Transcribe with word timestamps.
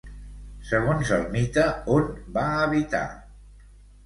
Segons 0.69 1.11
el 1.17 1.27
mite, 1.35 1.67
on 1.97 2.09
va 2.39 2.47
habitar? 2.63 3.05